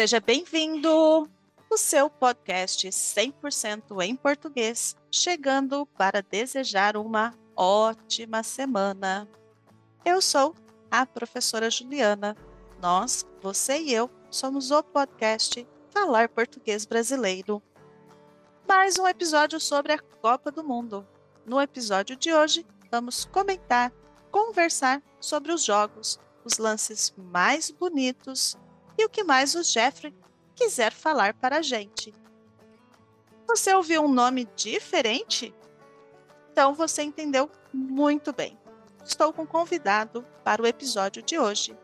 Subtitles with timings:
[0.00, 1.28] Seja bem-vindo!
[1.68, 9.28] O seu podcast 100% em português, chegando para desejar uma ótima semana.
[10.02, 10.54] Eu sou
[10.90, 12.34] a professora Juliana.
[12.80, 17.62] Nós, você e eu, somos o podcast Falar Português Brasileiro.
[18.66, 21.06] Mais um episódio sobre a Copa do Mundo.
[21.44, 23.92] No episódio de hoje, vamos comentar,
[24.30, 28.56] conversar sobre os jogos, os lances mais bonitos
[28.96, 30.14] e o que mais o Jeffrey
[30.54, 32.12] quiser falar para a gente.
[33.46, 35.54] Você ouviu um nome diferente?
[36.52, 38.58] Então você entendeu muito bem.
[39.04, 41.76] Estou com um convidado para o episódio de hoje.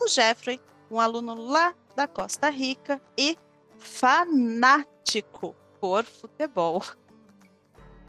[0.00, 3.36] O Jeffrey, um aluno lá da Costa Rica e
[3.78, 6.82] fanático por futebol.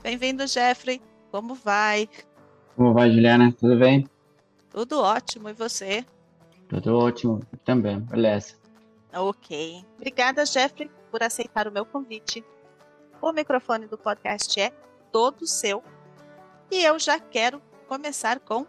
[0.01, 1.01] Bem-vindo, Jeffrey.
[1.31, 2.09] Como vai?
[2.75, 3.51] Como vai, Juliana?
[3.51, 4.09] Tudo bem?
[4.69, 5.49] Tudo ótimo.
[5.49, 6.05] E você?
[6.67, 8.55] Tudo ótimo também, beleza.
[9.13, 9.85] Ok.
[9.95, 12.43] Obrigada, Jeffrey, por aceitar o meu convite.
[13.21, 14.71] O microfone do podcast é
[15.11, 15.83] todo seu.
[16.69, 18.65] E eu já quero começar com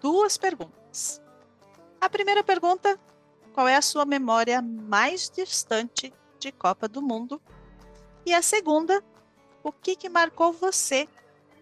[0.00, 1.20] duas perguntas.
[2.00, 2.98] A primeira pergunta:
[3.52, 7.42] qual é a sua memória mais distante de Copa do Mundo?
[8.24, 9.04] E a segunda:
[9.62, 11.06] o que, que marcou você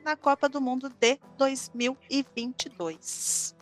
[0.05, 3.58] na Copa do Mundo de 2022?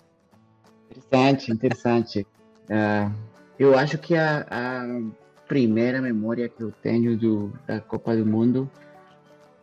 [0.91, 2.27] Interessante, interessante.
[2.65, 3.13] Uh,
[3.59, 5.01] eu acho que a, a,
[5.47, 8.69] primeira memória que eu tenho do, da Copa do Mundo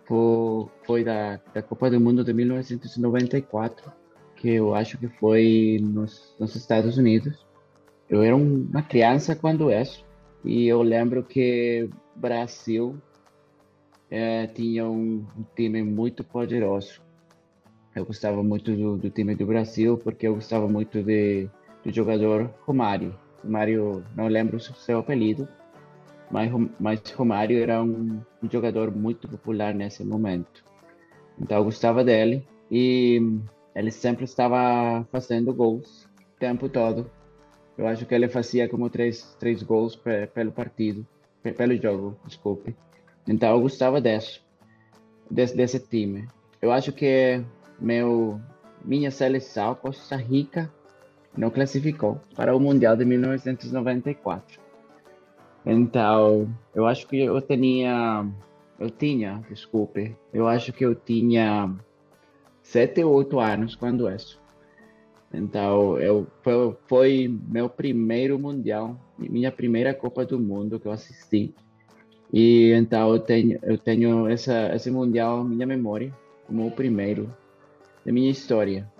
[0.06, 3.92] foi, foi da, da Copa do Mundo de 1994,
[4.36, 7.46] que eu acho que foi nos, nos Estados Unidos.
[8.10, 10.06] Eu era uma criança quando isso,
[10.44, 12.98] e eu lembro que Brasil
[14.10, 17.02] é, tinha um, time muito poderoso.
[17.95, 21.47] Eu gostava muito do, do, time do Brasil porque eu gostava muito de,
[21.83, 23.16] do jogador Romário.
[23.44, 25.48] Romário, não lembro o seu apelido,
[26.32, 30.64] mas, mas Romário era um, um jogador muito popular nesse momento.
[31.39, 33.21] Então eu gostava dele e
[33.76, 37.09] ele sempre estava fazendo gols o tempo todo.
[37.77, 39.95] Eu acho que ele fazia como três, três gols
[40.33, 41.05] pelo partido,
[41.42, 42.76] pelo jogo, desculpe.
[43.27, 44.42] Então eu gostava desse,
[45.30, 46.27] desse, desse time.
[46.61, 47.43] Eu acho que
[47.83, 48.39] meu,
[48.83, 50.71] minha seleção, Costa Rica,
[51.38, 54.61] não classificou para o Mundial de 1994.
[55.66, 58.26] Então, eu acho que eu tinha,
[58.80, 61.73] eu tinha, desculpe, eu acho que eu tinha
[62.61, 64.42] sete ou oito anos quando isso.
[65.33, 71.54] Então, eu, foi, foi meu primeiro Mundial, minha primeira Copa do Mundo que eu assisti.
[72.32, 76.14] E então eu tenho, eu tenho essa, esse Mundial minha memória
[76.48, 77.32] como o primeiro
[78.05, 78.91] da minha história.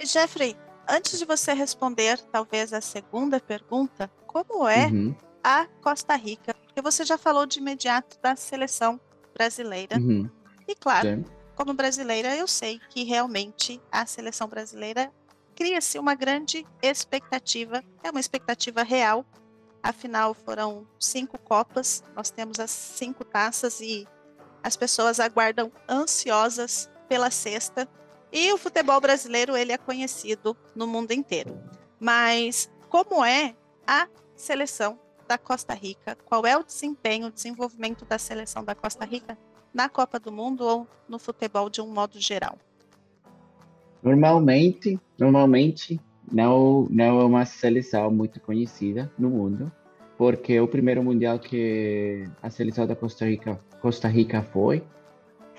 [0.00, 0.56] Jeffrey,
[0.88, 5.14] antes de você responder talvez a segunda pergunta, como é uhum.
[5.42, 6.54] a Costa Rica?
[6.54, 9.00] Porque você já falou de imediato da seleção
[9.34, 9.98] brasileira.
[9.98, 10.28] Uhum.
[10.66, 11.24] E claro, Sim.
[11.54, 15.12] como brasileira, eu sei que realmente a seleção brasileira
[15.54, 19.24] cria-se uma grande expectativa, é uma expectativa real.
[19.82, 24.06] Afinal, foram cinco Copas, nós temos as cinco taças e
[24.62, 27.88] as pessoas aguardam ansiosas pela sexta.
[28.32, 31.54] E o futebol brasileiro ele é conhecido no mundo inteiro.
[32.00, 33.54] Mas como é
[33.86, 34.98] a seleção
[35.28, 36.16] da Costa Rica?
[36.24, 39.36] Qual é o desempenho, o desenvolvimento da seleção da Costa Rica
[39.72, 42.58] na Copa do Mundo ou no futebol de um modo geral?
[44.02, 46.00] Normalmente, normalmente
[46.30, 49.70] não não é uma seleção muito conhecida no mundo,
[50.16, 54.82] porque o primeiro mundial que a seleção da Costa Rica Costa Rica foi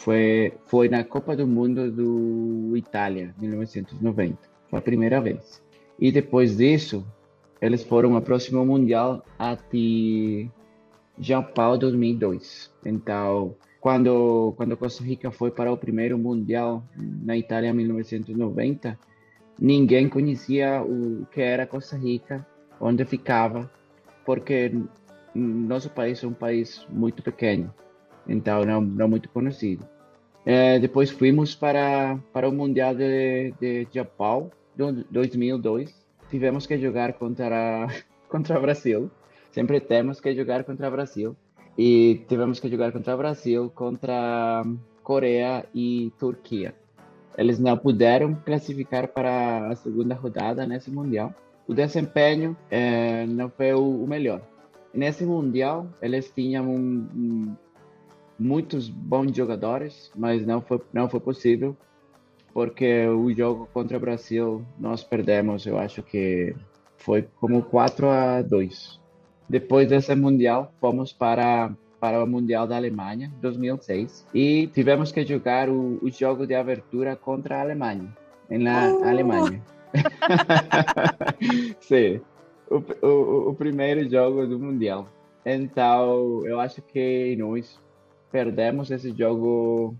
[0.03, 4.37] foi, foi na Copa do Mundo do Itália, 1990.
[4.69, 5.63] Foi a primeira vez.
[5.97, 7.07] E depois disso,
[7.61, 10.49] eles foram ao próximo Mundial até
[11.17, 12.69] Japão 2002.
[12.85, 18.99] Então, quando, quando Costa Rica foi para o primeiro Mundial na Itália em 1990,
[19.57, 22.45] ninguém conhecia o que era Costa Rica,
[22.77, 23.71] onde ficava,
[24.25, 24.69] porque
[25.33, 27.73] nosso país é um país muito pequeno
[28.27, 29.87] então não, não muito conhecido.
[30.45, 35.93] É, depois fomos para, para o Mundial de, de Japão, 2002.
[36.29, 37.87] Tivemos que jogar contra,
[38.27, 39.09] contra o Brasil.
[39.51, 41.35] Sempre temos que jogar contra o Brasil.
[41.77, 44.63] E tivemos que jogar contra o Brasil, contra
[45.01, 46.75] Coreia e Turquia.
[47.37, 51.33] Eles não puderam classificar para a segunda rodada nesse Mundial.
[51.67, 54.41] O desempenho é, não foi o, melhor.
[54.93, 57.55] Nesse Mundial, eles tinham um
[58.43, 61.75] muitos bons jogadores, mas não foi, não foi possível,
[62.53, 66.53] porque o jogo contra o Brasil nós perdemos, eu acho que
[66.97, 68.99] foi como 4 a 2.
[69.49, 75.69] Depois desse Mundial, fomos para para o Mundial da Alemanha, 2006, e tivemos que jogar
[75.69, 78.13] o, o jogo de abertura contra a Alemanha,
[78.49, 79.03] na uh!
[79.05, 79.63] Alemanha.
[81.79, 82.19] Sim,
[82.69, 85.07] o, o, o primeiro jogo do Mundial.
[85.45, 87.79] Então, eu acho que nós
[88.33, 89.95] perdemos esse jogo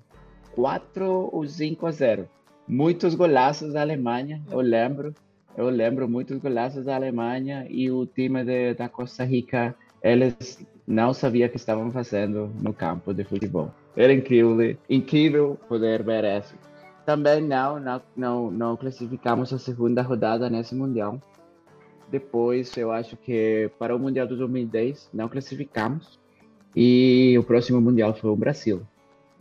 [0.56, 2.28] 4 ou 5 a 0.
[2.68, 5.14] Muitos golaços da Alemanha, eu lembro.
[5.56, 11.14] Eu lembro muitos golaços da Alemanha e o time de, da Costa Rica, eles não
[11.14, 13.72] sabiam o que estavam fazendo no campo de futebol.
[13.96, 16.56] Era incrível, incrível poder ver isso.
[17.06, 21.22] Também não, não, não, não classificamos a segunda rodada nesse Mundial.
[22.10, 26.23] Depois, eu acho que para o Mundial de 2010 não classificamos.
[26.76, 28.82] E o próximo Mundial foi o Brasil.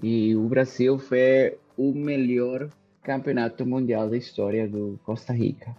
[0.03, 2.69] E o Brasil foi o melhor
[3.03, 5.75] campeonato mundial da história do Costa Rica.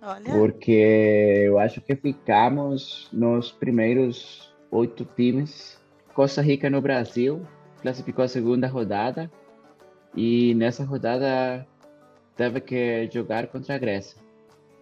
[0.00, 0.32] Olha.
[0.32, 5.80] Porque eu acho que ficamos nos primeiros oito times.
[6.14, 7.42] Costa Rica no Brasil
[7.80, 9.30] classificou a segunda rodada
[10.14, 11.66] e nessa rodada
[12.36, 14.20] teve que jogar contra a Grécia.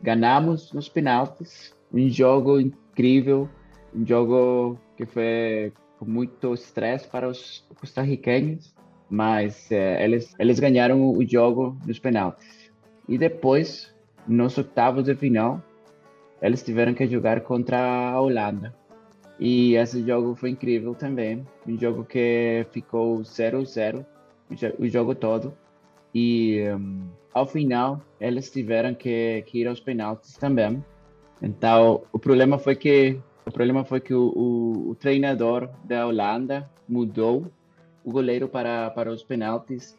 [0.03, 3.49] Ganhamos nos penaltis, um jogo incrível,
[3.95, 5.73] um jogo que foi
[6.07, 8.75] muito estresse para os costarriquenhos,
[9.09, 12.71] mas é, eles, eles ganharam o jogo nos penaltis.
[13.09, 13.93] E depois,
[14.27, 15.63] nos oitavos de final,
[16.41, 18.75] eles tiveram que jogar contra a Holanda.
[19.39, 21.47] E esse jogo foi incrível também.
[21.67, 24.05] Um jogo que ficou 0-0
[24.79, 25.57] o jogo todo.
[26.15, 30.85] E um, ao final, eles tiveram que, que, ir aos penaltis também.
[31.41, 36.69] Então, o problema foi que o problema foi que o, o, o treinador da Holanda
[36.89, 37.51] mudou
[38.05, 39.97] o goleiro para, para os penaltis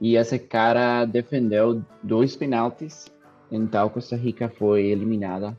[0.00, 3.06] e esse cara defendeu dois penaltis,
[3.50, 5.56] então Costa Rica foi eliminada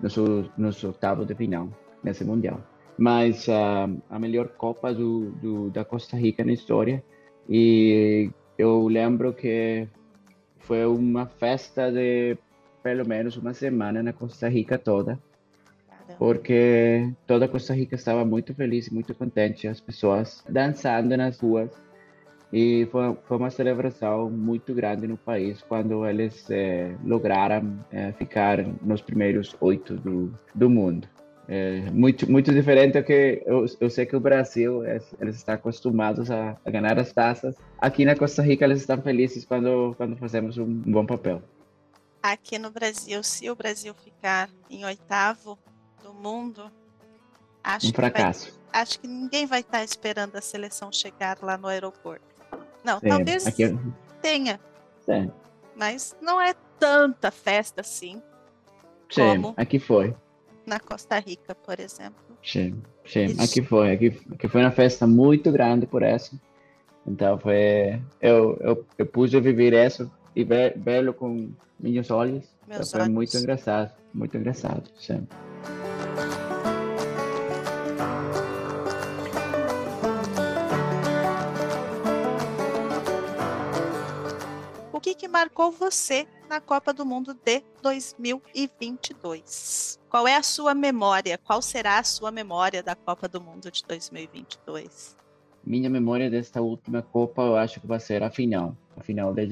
[0.00, 0.16] nos,
[0.56, 1.68] nos oitavos de final
[2.02, 2.60] nesse mundial.
[2.96, 7.02] Mas uh, a melhor Copa do, do, da Costa Rica na história.
[7.48, 9.88] E eu lembro que
[10.58, 12.36] foi uma festa de
[12.82, 15.18] pelo menos uma semana na Costa Rica toda
[16.20, 21.70] porque toda Costa Rica estava muito feliz e muito contente, as pessoas dançando nas ruas.
[22.52, 28.58] E foi, foi uma celebração muito grande no país quando eles eh, lograram eh, ficar
[28.82, 31.08] nos primeiros oito do, do mundo.
[31.48, 35.54] É muito, muito diferente do que eu, eu sei que o Brasil, é, eles estão
[35.54, 37.56] acostumados a, a, ganhar as taças.
[37.78, 41.42] Aqui na Costa Rica, eles estão felizes quando, quando fazemos um bom papel.
[42.22, 45.58] Aqui no Brasil, se o Brasil ficar em oitavo,
[46.02, 46.70] do mundo,
[47.62, 48.52] acho um fracasso.
[48.72, 52.24] Vai, acho que ninguém vai estar esperando a seleção chegar lá no aeroporto.
[52.84, 53.64] Não, Sim, talvez aqui...
[53.64, 53.74] É-
[54.20, 54.60] tenha.
[55.04, 55.30] Sim.
[55.74, 58.22] Mas não é tanta festa assim.
[59.10, 60.14] Sim, aqui foi.
[60.66, 62.22] Na Costa Rica, por exemplo.
[62.42, 63.92] Sim, sim, aqui foi.
[63.92, 66.38] Aqui, aqui foi uma festa muito grande por essa.
[67.06, 68.00] Então foi.
[68.20, 72.44] Eu, eu, eu pude viver isso e ver, vê-lo com meus olhos.
[72.66, 73.14] Meus então, foi olhos.
[73.14, 73.92] muito engraçado.
[74.14, 75.26] Muito engraçado, sim.
[85.30, 90.00] Marcou você na Copa do Mundo de 2022?
[90.10, 91.38] Qual é a sua memória?
[91.38, 95.16] Qual será a sua memória da Copa do Mundo de 2022?
[95.64, 99.42] Minha memória desta última Copa, eu acho que vai ser a final, a final da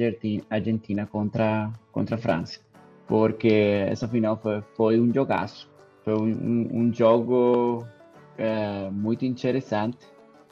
[0.51, 2.59] Argentina contra contra a França,
[3.07, 5.71] porque essa final foi foi um jogaço,
[6.05, 7.87] foi um, um jogo
[8.37, 9.99] é, muito interessante,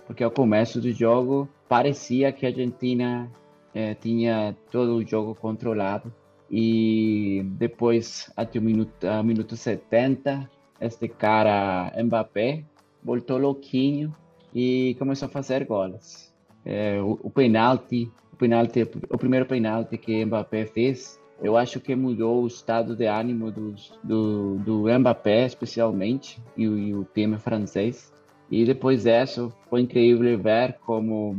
[0.06, 3.28] porque ao começo do jogo parecia que a Argentina
[3.76, 6.10] é, tinha todo o jogo controlado
[6.50, 10.48] e depois até o minuto, a minuto 70
[10.80, 12.64] este cara Mbappé
[13.04, 14.14] voltou louquinho
[14.54, 16.32] e começou a fazer gols.
[16.64, 21.94] É, o, o penalti, o penalti, o primeiro penalti que Mbappé fez, eu acho que
[21.94, 28.10] mudou o estado de ânimo do, do, do Mbappé especialmente e, e o time francês.
[28.50, 31.36] E depois disso foi incrível ver como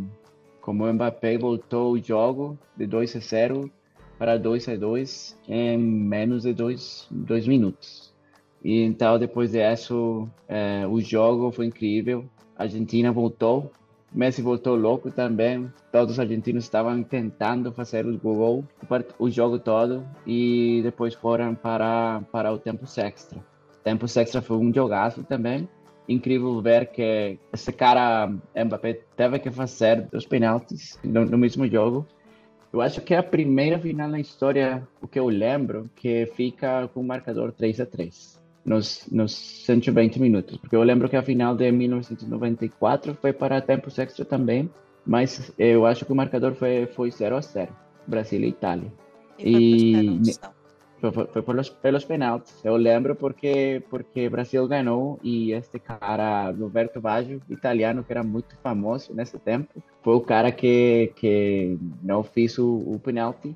[0.68, 3.72] como o Mbappé voltou o jogo de 2 a 0
[4.20, 8.14] para 2 a 2 em menos de dois, dois minutos.
[8.62, 12.26] E então, depois disso, é, o jogo foi incrível.
[12.58, 13.72] A Argentina voltou,
[14.14, 15.72] Messi voltou louco também.
[15.90, 18.66] Todos os argentinos estavam tentando fazer o gol
[19.18, 23.40] o jogo todo e depois foram para, para o tempo extra.
[23.40, 25.66] O tempo extra foi um jogaço também
[26.08, 32.06] incrível ver que esse cara Mbappé teve que fazer os penaltis no, no, mesmo jogo.
[32.72, 36.88] Eu acho que é a primeira final na história, o que eu lembro, que fica
[36.94, 41.24] com o marcador 3 a 3 nos, nos 120 minutos, porque eu lembro que a
[41.24, 44.70] final de 1994 foi para tempos extra também,
[45.06, 47.72] mas eu acho que o marcador foi, foi 0 a 0
[48.06, 48.92] Brasil e Itália.
[49.40, 50.36] E, e
[51.00, 52.60] foi, foi pelos, pelos penaltis.
[52.64, 58.56] Eu lembro porque porque Brasil ganhou e este cara, Roberto Baggio, italiano, que era muito
[58.58, 63.56] famoso nesse tempo, foi o cara que, que não fez o, o penalti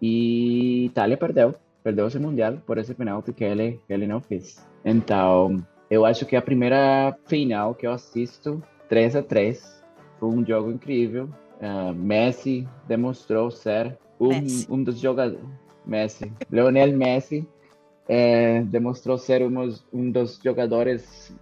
[0.00, 1.54] e Itália perdeu.
[1.82, 4.66] Perdeu esse Mundial por esse penalti que ele, que ele não fez.
[4.84, 5.56] Então,
[5.90, 9.82] eu acho que a primeira final que eu assisto, 3 a 3
[10.18, 11.28] foi um jogo incrível.
[11.60, 14.30] Uh, Messi demonstrou ser um,
[14.74, 16.32] um dos jogadores Messi.
[16.50, 17.46] Leonel Messi
[18.08, 21.34] é, demonstrou ser um, dos jogadores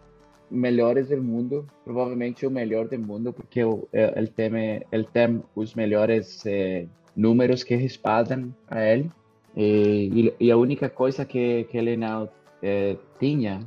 [0.50, 6.44] melhores do mundo, provavelmente o melhor do mundo, porque ele tem, ele tem os melhores
[6.46, 6.86] é,
[7.16, 9.10] números que respaldam a ele.
[9.56, 12.28] E, e, a única coisa que, que ele não
[12.62, 13.60] é, tinha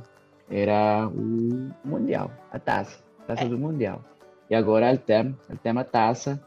[0.48, 3.48] era o Mundial, a taça, a taça é.
[3.48, 4.04] do Mundial.
[4.48, 6.40] E agora ele tem, ele tem a taça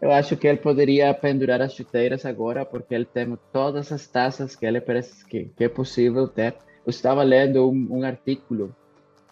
[0.00, 4.54] eu acho que ele poderia pendurar as chuteiras agora, porque ele tem todas as taças
[4.54, 6.54] que ele parece que, que é possível ter.
[6.84, 8.74] Eu estava lendo um, um, artigo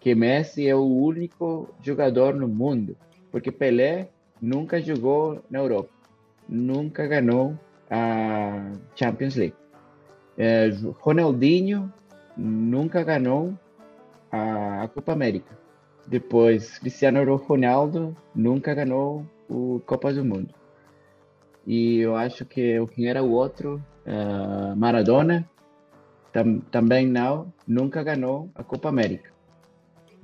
[0.00, 2.96] que Messi é o único jogador no mundo,
[3.30, 4.08] porque Pelé
[4.40, 5.90] nunca jogou na Europa,
[6.48, 7.58] nunca ganhou
[7.90, 9.54] a Champions League.
[10.36, 11.92] É, Ronaldinho
[12.36, 13.54] nunca ganhou
[14.32, 15.56] a Copa América.
[16.06, 20.54] Depois, Cristiano Ronaldo nunca ganhou o Copa do Mundo.
[21.66, 25.48] E eu acho que o quem era o outro, uh, Maradona,
[26.32, 29.30] tam, também não, nunca ganhou a Copa América.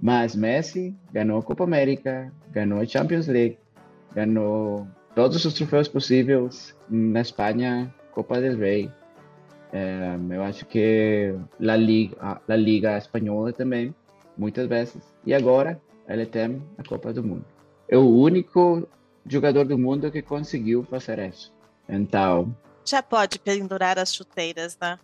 [0.01, 3.59] Mas Messi ganhou a Copa América, ganhou a Champions League,
[4.15, 8.91] ganhou todos os troféus possíveis na Espanha, Copa del Rey.
[9.73, 13.95] É, eu acho que a Liga, a Liga Espanhola também,
[14.37, 15.03] muitas vezes.
[15.25, 17.45] E agora ele tem a Copa do Mundo.
[17.89, 18.89] É o único
[19.27, 21.53] jogador do mundo que conseguiu fazer isso.
[21.89, 22.55] Então.
[22.85, 24.99] Já pode pendurar as chuteiras, né?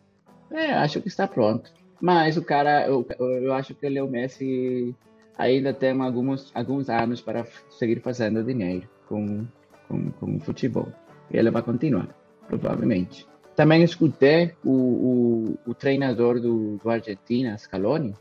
[0.51, 1.73] É, acho que está pronto.
[2.01, 4.95] Mas o cara, eu, eu acho que ele é o Messi
[5.37, 9.47] ainda tem alguns, alguns anos para seguir fazendo dinheiro com,
[9.89, 10.89] com, com o futebol.
[11.31, 12.09] E ele vai continuar,
[12.47, 13.27] provavelmente.
[13.55, 18.15] Também escutei o, o, o treinador do, do Argentina, Scaloni,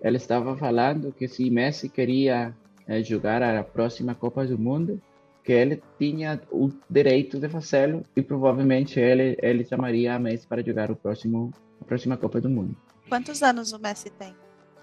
[0.00, 2.52] ele estava falando que se Messi queria
[2.88, 5.00] é, jogar a próxima Copa do Mundo,
[5.42, 10.62] que ele tinha o direito de fazê-lo e provavelmente ele ele chamaria a Messi para
[10.62, 12.76] jogar o próximo a próxima Copa do Mundo.
[13.08, 14.34] Quantos anos o Messi tem?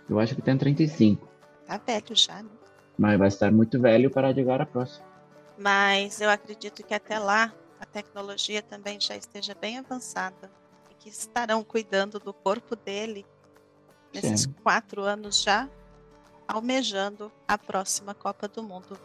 [0.09, 1.27] Eu acho que tem 35.
[1.65, 2.49] Tá velho já, né?
[2.97, 5.05] Mas vai estar muito velho para jogar a próxima.
[5.57, 10.51] Mas eu acredito que até lá a tecnologia também já esteja bem avançada
[10.91, 13.25] e que estarão cuidando do corpo dele
[14.13, 14.53] nesses Sim.
[14.63, 15.69] quatro anos já,
[16.47, 18.97] almejando a próxima Copa do Mundo.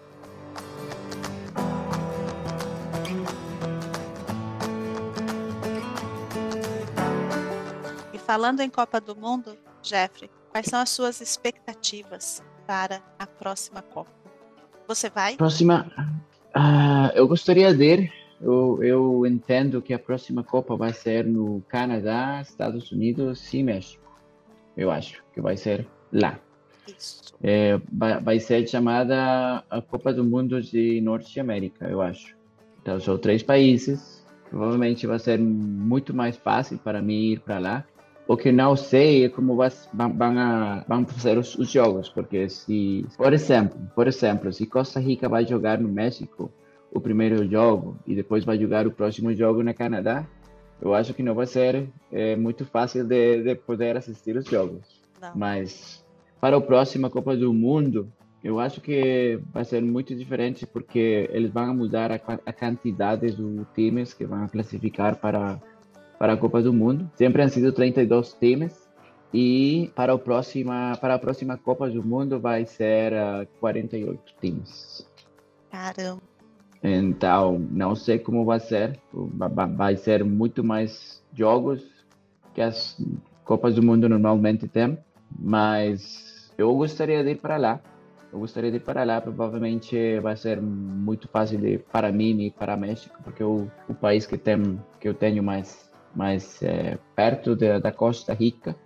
[8.25, 14.11] Falando em Copa do Mundo, Jeffrey, quais são as suas expectativas para a próxima Copa?
[14.89, 15.37] Você vai?
[15.37, 15.87] Próxima.
[16.57, 18.13] Uh, eu gostaria de ir.
[18.41, 24.03] Eu, eu entendo que a próxima Copa vai ser no Canadá, Estados Unidos e México.
[24.77, 26.39] Eu acho que vai ser lá.
[26.87, 27.35] Isso.
[27.43, 32.37] É, vai, vai ser chamada a Copa do Mundo de Norte América, eu acho.
[32.83, 34.25] Então, são três países.
[34.51, 37.85] Provavelmente vai ser muito mais fácil para mim ir para lá.
[38.27, 42.49] O que não sei é como vai, vão, a, vão fazer os, os, jogos, porque
[42.49, 46.51] se, por exemplo, por exemplo, se Costa Rica vai jogar no México
[46.91, 50.27] o primeiro jogo e depois vai jogar o próximo jogo no Canadá,
[50.81, 55.03] eu acho que não vai ser é, muito fácil de, de, poder assistir os jogos.
[55.21, 55.33] Não.
[55.35, 56.03] Mas
[56.41, 58.11] para a próxima Copa do Mundo,
[58.43, 63.65] eu acho que vai ser muito diferente porque eles vão mudar a, a quantidade de
[63.75, 65.61] times que vão classificar para
[66.25, 67.11] para a Copa do Mundo.
[67.17, 68.89] Sempre han sido 32 times
[69.35, 74.35] e para, o próxima, para a próxima Copa do Mundo vai ser uh, ah, 48
[74.41, 75.07] times.
[75.71, 76.23] Caramba!
[76.83, 78.99] Então, não sei como vai ser.
[79.77, 81.85] Vai ser muito mais jogos
[82.55, 82.97] que as
[83.45, 84.97] Copas do Mundo normalmente têm,
[85.39, 87.81] mas eu gostaria de ir para lá.
[88.33, 89.21] Eu gostaria de ir para lá.
[89.21, 93.95] Provavelmente vai ser muito fácil de, para mim e para México, porque é o, o
[93.95, 95.84] país que, tem, que eu tenho mais
[96.15, 98.77] mais é, perto de, da Costa Rica.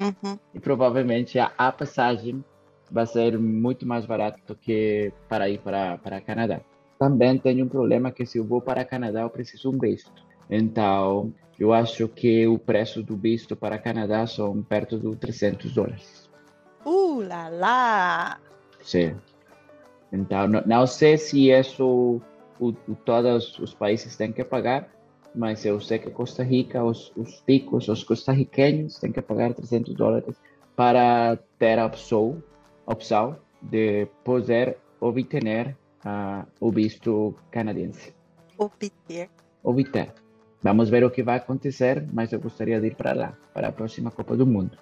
[0.00, 0.38] Uhum.
[0.54, 2.42] E provavelmente a, a, passagem
[2.90, 6.60] vai ser muito mais barato do que para ir para, para Canadá.
[6.98, 10.12] Também tenho um problema que se eu vou para Canadá eu preciso um visto.
[10.48, 16.30] Então, eu acho que o preço do visto para Canadá são perto de 300 dólares.
[16.84, 18.40] Uh, lá, lá!
[18.82, 19.14] Sim.
[20.12, 22.20] Então, não, não sei se isso
[22.58, 24.88] o, o, todos os países têm que pagar,
[25.34, 29.94] mas eu sei que Costa Rica, os, os ticos, os costarriquenhos têm que pagar 300
[29.94, 30.36] dólares
[30.74, 32.42] para ter a opção,
[32.86, 38.14] opção de poder obter uh, o visto canadense.
[38.58, 39.30] Obter.
[39.62, 40.12] Obter.
[40.62, 43.72] Vamos ver o que vai acontecer, mas eu gostaria de ir para lá, para a
[43.72, 44.76] próxima Copa do Mundo.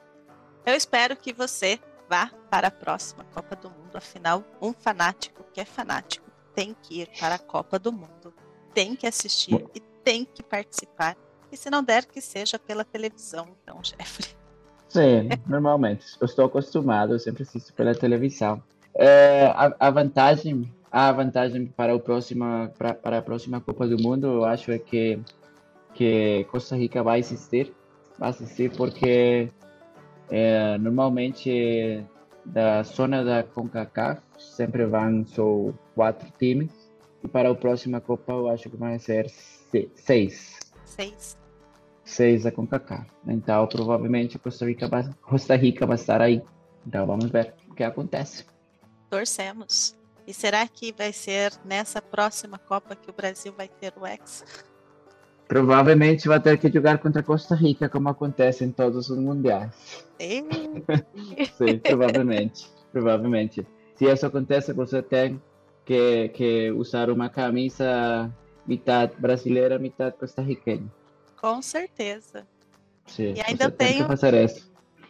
[0.66, 1.78] Eu espero que você
[2.08, 3.94] vá para a próxima Copa do Mundo.
[3.94, 8.34] Afinal, um fanático que é fanático tem que ir para a Copa do Mundo,
[8.74, 11.18] tem que assistir e tem que participar.
[11.52, 14.34] E se não der, que seja pela televisão, então, Jeffrey.
[14.88, 16.06] Sim, normalmente.
[16.18, 18.62] Eu estou acostumado, eu sempre assisto pela televisão.
[18.94, 24.02] É, a, a, vantagem, a vantagem para o próxima para, para a próxima Copa do
[24.02, 25.20] Mundo, eu acho é que
[25.92, 27.74] que Costa Rica vai assistir,
[28.18, 29.50] vai assistir porque
[30.30, 32.02] é, normalmente
[32.46, 36.70] da zona da CONCACAF sempre vão só quatro times
[37.22, 39.26] e para a próxima Copa eu acho que vai ser
[39.94, 40.58] seis.
[40.84, 41.38] Seis.
[42.04, 43.06] Seis CONCACAF.
[43.26, 46.42] Então provavelmente Costa Rica vai, Costa Rica vai estar aí.
[46.86, 48.44] Então vamos ver o que acontece.
[49.10, 49.96] Torcemos.
[50.26, 54.44] E será que vai ser nessa próxima Copa que o Brasil vai ter o Hexa?
[55.46, 60.04] Provavelmente vai ter que jogar contra Costa Rica, como acontece em todos os mundiais.
[61.56, 62.70] Sim, provavelmente.
[62.92, 63.66] provavelmente.
[63.94, 65.40] Se isso acontece, você tem
[65.86, 68.30] que, que usar uma camisa
[68.68, 70.88] metade brasileira, metade costarriquenha.
[71.40, 72.46] Com certeza.
[73.06, 74.06] Sim, e ainda tenho.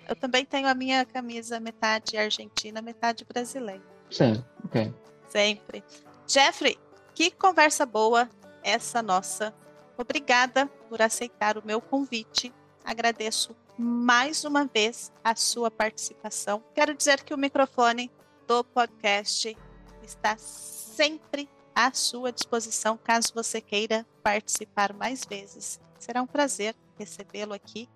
[0.08, 3.82] Eu também tenho a minha camisa metade argentina, metade brasileira.
[4.10, 4.94] Sim, ok.
[5.28, 5.84] Sempre.
[6.26, 6.78] Jeffrey,
[7.14, 8.28] que conversa boa
[8.62, 9.52] essa nossa
[9.98, 12.54] Obrigada por aceitar o meu convite.
[12.84, 16.62] Agradeço mais uma vez a sua participação.
[16.72, 18.08] Quero dizer que o microfone
[18.46, 19.56] do podcast
[20.04, 25.80] está sempre à sua disposição caso você queira participar mais vezes.
[25.96, 27.88] Será um prazer recebê-lo aqui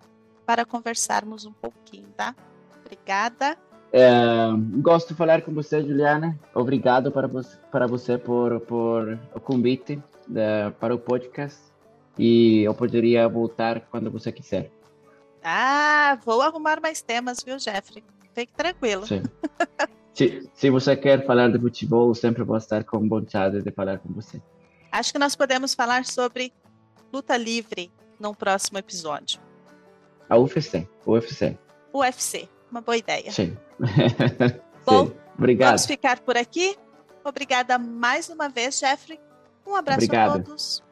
[0.45, 2.33] para conversarmos um pouquinho, tá?
[2.79, 3.57] Obrigada.
[3.91, 4.09] É,
[4.81, 6.39] gosto de falar com você, Juliana.
[6.55, 10.01] Obrigado para você, para você por, por o convite
[10.33, 11.59] é, para o podcast
[12.17, 14.71] e eu poderia voltar quando você quiser.
[15.43, 18.01] Ah, vou arrumar mais temas, viu, Jeffrey?
[18.33, 19.05] Fique tranquilo.
[19.05, 19.23] Sim.
[20.13, 24.13] se, se você quer falar de futebol, sempre vou estar com vontade de falar com
[24.13, 24.41] você.
[24.91, 26.53] Acho que nós podemos falar sobre
[27.11, 29.39] luta livre num próximo episódio.
[30.29, 31.57] A UFC, UFC.
[31.93, 33.31] UFC, uma boa ideia.
[33.31, 33.57] Sim.
[34.85, 35.15] Bom, Sim.
[35.37, 35.69] Obrigado.
[35.69, 36.77] vamos ficar por aqui.
[37.23, 39.19] Obrigada mais uma vez, Jeffrey.
[39.65, 40.39] Um abraço Obrigado.
[40.39, 40.83] a todos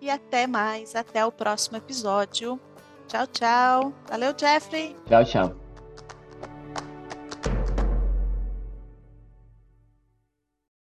[0.00, 2.58] e até mais, até o próximo episódio.
[3.06, 3.92] Tchau, tchau.
[4.08, 4.96] Valeu, Jeffrey.
[5.06, 5.63] Tchau, tchau.